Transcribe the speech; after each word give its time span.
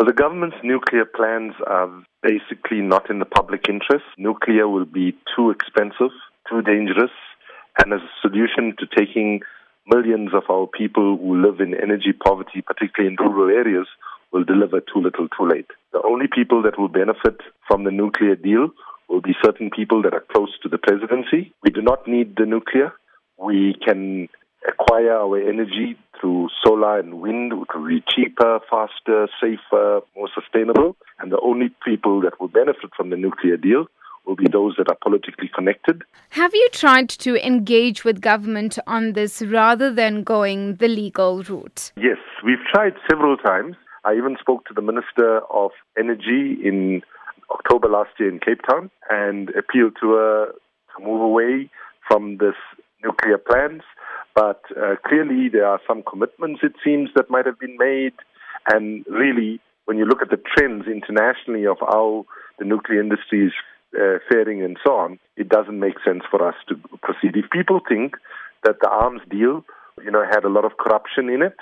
So 0.00 0.06
the 0.06 0.14
government's 0.14 0.56
nuclear 0.64 1.04
plans 1.04 1.52
are 1.66 1.90
basically 2.22 2.80
not 2.80 3.10
in 3.10 3.18
the 3.18 3.26
public 3.26 3.68
interest. 3.68 4.06
Nuclear 4.16 4.66
will 4.66 4.86
be 4.86 5.14
too 5.36 5.50
expensive, 5.50 6.16
too 6.48 6.62
dangerous, 6.62 7.10
and 7.78 7.92
as 7.92 8.00
a 8.00 8.20
solution 8.22 8.74
to 8.78 8.86
taking 8.96 9.42
millions 9.86 10.30
of 10.32 10.44
our 10.48 10.66
people 10.66 11.18
who 11.18 11.42
live 11.42 11.60
in 11.60 11.74
energy 11.74 12.14
poverty, 12.14 12.62
particularly 12.62 13.14
in 13.14 13.22
rural 13.22 13.54
areas, 13.54 13.86
will 14.32 14.42
deliver 14.42 14.80
too 14.80 15.02
little 15.02 15.28
too 15.36 15.46
late. 15.46 15.68
The 15.92 16.00
only 16.02 16.28
people 16.34 16.62
that 16.62 16.78
will 16.78 16.88
benefit 16.88 17.36
from 17.68 17.84
the 17.84 17.90
nuclear 17.90 18.36
deal 18.36 18.70
will 19.10 19.20
be 19.20 19.36
certain 19.44 19.68
people 19.68 20.00
that 20.00 20.14
are 20.14 20.24
close 20.32 20.58
to 20.62 20.70
the 20.70 20.78
presidency. 20.78 21.52
We 21.62 21.70
do 21.70 21.82
not 21.82 22.08
need 22.08 22.36
the 22.36 22.46
nuclear. 22.46 22.94
We 23.36 23.76
can 23.84 24.30
acquire 24.68 25.12
our 25.12 25.38
energy 25.38 25.96
through 26.20 26.48
solar 26.64 26.98
and 26.98 27.20
wind, 27.20 27.58
which 27.58 27.70
will 27.74 27.88
be 27.88 28.02
cheaper, 28.08 28.60
faster, 28.70 29.28
safer, 29.40 30.00
more 30.16 30.28
sustainable. 30.34 30.96
And 31.18 31.32
the 31.32 31.40
only 31.40 31.70
people 31.84 32.20
that 32.22 32.40
will 32.40 32.48
benefit 32.48 32.90
from 32.96 33.10
the 33.10 33.16
nuclear 33.16 33.56
deal 33.56 33.86
will 34.26 34.36
be 34.36 34.46
those 34.46 34.74
that 34.76 34.88
are 34.90 34.98
politically 35.02 35.50
connected. 35.54 36.02
Have 36.30 36.54
you 36.54 36.68
tried 36.72 37.08
to 37.08 37.44
engage 37.44 38.04
with 38.04 38.20
government 38.20 38.78
on 38.86 39.14
this 39.14 39.42
rather 39.42 39.92
than 39.92 40.22
going 40.22 40.76
the 40.76 40.88
legal 40.88 41.42
route? 41.42 41.92
Yes, 41.96 42.18
we've 42.44 42.64
tried 42.72 42.94
several 43.08 43.36
times. 43.38 43.76
I 44.04 44.14
even 44.14 44.36
spoke 44.38 44.66
to 44.66 44.74
the 44.74 44.82
Minister 44.82 45.40
of 45.50 45.70
Energy 45.98 46.56
in 46.62 47.02
October 47.50 47.88
last 47.88 48.10
year 48.18 48.28
in 48.28 48.38
Cape 48.38 48.60
Town 48.68 48.90
and 49.10 49.50
appealed 49.50 49.96
to 50.00 50.12
her 50.12 50.52
to 50.96 51.04
move 51.04 51.20
away 51.20 51.70
from 52.06 52.36
this 52.38 52.54
nuclear 53.02 53.38
plans. 53.38 53.82
But 54.34 54.62
uh, 54.76 54.94
clearly, 55.06 55.48
there 55.48 55.66
are 55.66 55.80
some 55.86 56.02
commitments, 56.02 56.60
it 56.62 56.72
seems, 56.84 57.10
that 57.14 57.30
might 57.30 57.46
have 57.46 57.58
been 57.58 57.76
made. 57.78 58.14
And 58.72 59.04
really, 59.06 59.60
when 59.86 59.98
you 59.98 60.04
look 60.04 60.22
at 60.22 60.30
the 60.30 60.40
trends 60.56 60.86
internationally 60.86 61.66
of 61.66 61.78
how 61.80 62.26
the 62.58 62.64
nuclear 62.64 63.00
industry 63.00 63.46
is 63.46 63.52
uh, 63.98 64.18
faring 64.30 64.62
and 64.62 64.76
so 64.84 64.94
on, 64.94 65.18
it 65.36 65.48
doesn't 65.48 65.80
make 65.80 65.94
sense 66.04 66.22
for 66.30 66.46
us 66.46 66.54
to 66.68 66.76
proceed. 67.02 67.36
If 67.36 67.50
people 67.50 67.80
think 67.88 68.14
that 68.64 68.76
the 68.80 68.88
arms 68.88 69.22
deal, 69.28 69.64
you 70.04 70.10
know, 70.10 70.24
had 70.30 70.44
a 70.44 70.48
lot 70.48 70.64
of 70.64 70.76
corruption 70.76 71.28
in 71.28 71.42
it, 71.42 71.56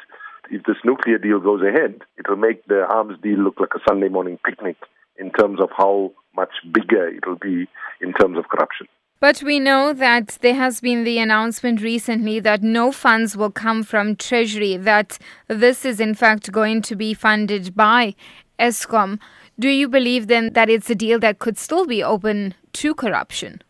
if 0.50 0.62
this 0.64 0.76
nuclear 0.84 1.18
deal 1.18 1.40
goes 1.40 1.62
ahead, 1.62 2.02
it 2.16 2.28
will 2.28 2.36
make 2.36 2.64
the 2.66 2.84
arms 2.88 3.18
deal 3.22 3.38
look 3.38 3.60
like 3.60 3.74
a 3.74 3.80
Sunday 3.88 4.08
morning 4.08 4.38
picnic 4.44 4.76
in 5.18 5.30
terms 5.32 5.60
of 5.60 5.70
how 5.76 6.12
much 6.34 6.52
bigger 6.72 7.08
it 7.08 7.26
will 7.26 7.36
be 7.36 7.66
in 8.00 8.12
terms 8.14 8.38
of 8.38 8.48
corruption. 8.48 8.86
But 9.20 9.42
we 9.42 9.58
know 9.58 9.92
that 9.94 10.38
there 10.42 10.54
has 10.54 10.80
been 10.80 11.02
the 11.02 11.18
announcement 11.18 11.82
recently 11.82 12.38
that 12.38 12.62
no 12.62 12.92
funds 12.92 13.36
will 13.36 13.50
come 13.50 13.82
from 13.82 14.14
Treasury, 14.14 14.76
that 14.76 15.18
this 15.48 15.84
is 15.84 15.98
in 15.98 16.14
fact 16.14 16.52
going 16.52 16.82
to 16.82 16.94
be 16.94 17.14
funded 17.14 17.74
by 17.74 18.14
Eskom. 18.60 19.18
Do 19.58 19.68
you 19.68 19.88
believe 19.88 20.28
then 20.28 20.52
that 20.52 20.70
it's 20.70 20.88
a 20.88 20.94
deal 20.94 21.18
that 21.18 21.40
could 21.40 21.58
still 21.58 21.84
be 21.84 22.00
open 22.00 22.54
to 22.74 22.94
corruption? 22.94 23.60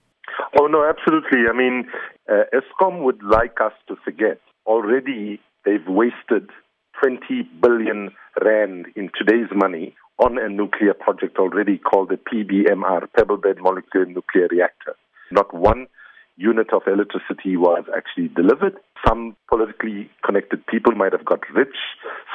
Oh, 0.60 0.66
no, 0.66 0.84
absolutely. 0.86 1.48
I 1.48 1.56
mean, 1.56 1.88
uh, 2.28 2.44
Eskom 2.52 3.02
would 3.04 3.22
like 3.22 3.58
us 3.58 3.72
to 3.88 3.96
forget. 4.04 4.40
Already 4.66 5.40
they've 5.64 5.86
wasted 5.88 6.50
20 7.02 7.48
billion 7.62 8.10
rand 8.44 8.86
in 8.96 9.10
today's 9.16 9.48
money 9.54 9.94
on 10.18 10.36
a 10.36 10.50
nuclear 10.50 10.92
project 10.92 11.38
already 11.38 11.78
called 11.78 12.10
the 12.10 12.16
PBMR, 12.16 13.08
Pebble 13.16 13.38
Bed 13.38 13.56
Molecular 13.62 14.04
Nuclear 14.04 14.48
Reactor. 14.50 14.94
Not 15.30 15.52
one 15.54 15.86
unit 16.38 16.72
of 16.72 16.82
electricity 16.86 17.56
was 17.56 17.84
actually 17.94 18.28
delivered. 18.28 18.78
Some 19.06 19.36
politically 19.48 20.08
connected 20.24 20.66
people 20.66 20.94
might 20.94 21.12
have 21.12 21.24
got 21.24 21.40
rich. 21.54 21.76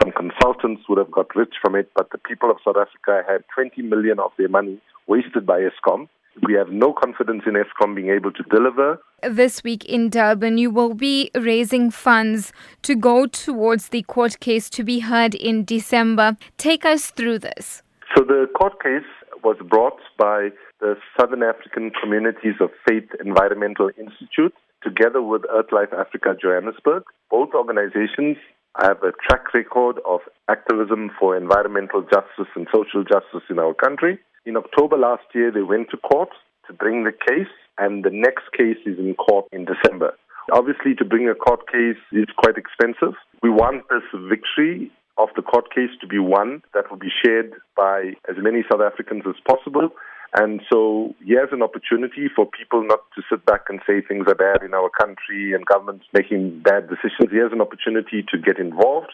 Some 0.01 0.11
consultants 0.11 0.83
would 0.87 0.97
have 0.97 1.11
got 1.11 1.35
rich 1.35 1.55
from 1.61 1.75
it. 1.75 1.89
But 1.95 2.09
the 2.11 2.17
people 2.17 2.51
of 2.51 2.57
South 2.63 2.75
Africa 2.77 3.23
had 3.27 3.43
20 3.55 3.81
million 3.81 4.19
of 4.19 4.31
their 4.37 4.49
money 4.49 4.79
wasted 5.07 5.45
by 5.45 5.61
Eskom. 5.61 6.07
We 6.47 6.53
have 6.55 6.69
no 6.69 6.93
confidence 6.93 7.43
in 7.45 7.53
Eskom 7.53 7.95
being 7.95 8.09
able 8.09 8.31
to 8.31 8.43
deliver. 8.43 8.99
This 9.21 9.63
week 9.63 9.85
in 9.85 10.09
Durban, 10.09 10.57
you 10.57 10.71
will 10.71 10.95
be 10.95 11.29
raising 11.35 11.91
funds 11.91 12.51
to 12.81 12.95
go 12.95 13.27
towards 13.27 13.89
the 13.89 14.01
court 14.03 14.39
case 14.39 14.69
to 14.71 14.83
be 14.83 14.99
heard 14.99 15.35
in 15.35 15.63
December. 15.63 16.35
Take 16.57 16.85
us 16.85 17.11
through 17.11 17.39
this. 17.39 17.83
So, 18.15 18.23
the 18.23 18.47
court 18.57 18.81
case 18.81 19.05
was 19.43 19.57
brought 19.69 19.99
by 20.17 20.49
the 20.83 20.97
Southern 21.17 21.43
African 21.43 21.91
Communities 21.95 22.59
of 22.59 22.69
Faith 22.85 23.07
Environmental 23.23 23.89
Institute 23.97 24.53
together 24.83 25.21
with 25.21 25.43
EarthLife 25.43 25.93
Africa 25.93 26.35
Johannesburg. 26.35 27.03
Both 27.31 27.55
organizations 27.55 28.35
have 28.77 28.97
a 29.01 29.15
track 29.23 29.53
record 29.53 30.01
of 30.05 30.19
activism 30.49 31.09
for 31.17 31.37
environmental 31.37 32.01
justice 32.01 32.51
and 32.53 32.67
social 32.75 33.05
justice 33.05 33.47
in 33.49 33.59
our 33.59 33.73
country. 33.73 34.19
In 34.45 34.57
October 34.57 34.97
last 34.97 35.23
year, 35.33 35.53
they 35.53 35.61
went 35.61 35.89
to 35.91 35.97
court 35.97 36.35
to 36.67 36.73
bring 36.73 37.05
the 37.05 37.15
case, 37.15 37.53
and 37.77 38.03
the 38.03 38.11
next 38.11 38.51
case 38.51 38.83
is 38.85 38.99
in 38.99 39.15
court 39.15 39.45
in 39.53 39.63
December. 39.63 40.11
Obviously, 40.51 40.95
to 40.95 41.05
bring 41.05 41.29
a 41.29 41.35
court 41.35 41.61
case 41.71 42.01
is 42.11 42.27
quite 42.35 42.57
expensive. 42.57 43.15
We 43.41 43.49
want 43.49 43.87
this 43.87 44.03
victory 44.27 44.91
of 45.17 45.29
the 45.37 45.43
court 45.43 45.73
case 45.73 45.95
to 46.01 46.07
be 46.07 46.19
one 46.19 46.61
that 46.73 46.91
will 46.91 46.97
be 46.97 47.13
shared 47.23 47.53
by 47.77 48.19
as 48.27 48.35
many 48.37 48.63
South 48.69 48.81
Africans 48.81 49.23
as 49.25 49.39
possible. 49.47 49.95
And 50.35 50.61
so 50.71 51.13
here's 51.23 51.53
an 51.53 51.61
opportunity 51.61 52.27
for 52.35 52.45
people 52.45 52.83
not 52.85 53.01
to 53.15 53.21
sit 53.29 53.45
back 53.45 53.65
and 53.69 53.79
say 53.85 54.01
things 54.01 54.25
are 54.27 54.35
bad 54.35 54.65
in 54.65 54.73
our 54.73 54.89
country 54.89 55.53
and 55.53 55.65
governments 55.65 56.05
making 56.11 56.61
bad 56.63 56.89
decisions. 56.89 57.29
Here's 57.31 57.53
an 57.53 57.61
opportunity 57.61 58.25
to 58.31 58.37
get 58.37 58.57
involved 58.57 59.13